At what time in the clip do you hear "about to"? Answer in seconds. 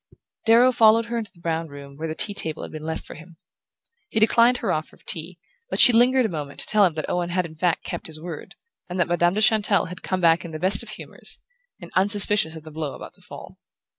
12.95-13.21